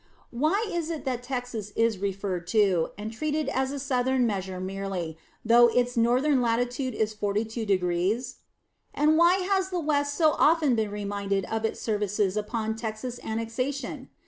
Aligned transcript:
Why 0.31 0.65
is 0.67 0.89
it 0.89 1.05
that 1.05 1.21
Texas 1.21 1.71
is 1.75 1.99
referred 1.99 2.47
to, 2.47 2.89
and 2.97 3.13
treated 3.13 3.47
as 3.49 3.71
a 3.71 3.77
Southern 3.77 4.25
measure 4.25 4.59
merely, 4.59 5.15
though 5.45 5.67
its 5.67 5.95
northern 5.95 6.41
latitude 6.41 6.95
is 6.95 7.13
42°? 7.13 8.33
And 8.95 9.15
why 9.15 9.35
has 9.43 9.69
the 9.69 9.79
West 9.79 10.15
so 10.15 10.31
often 10.39 10.73
been 10.73 10.89
reminded 10.89 11.45
of 11.45 11.65
its 11.65 11.79
services 11.79 12.35
upon 12.35 12.75
Texas 12.75 13.19
annexation? 13.23 14.09